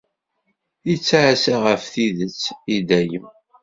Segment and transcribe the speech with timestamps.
[0.93, 2.43] Ittɛassa ɣef tidet
[2.75, 3.27] i dayem.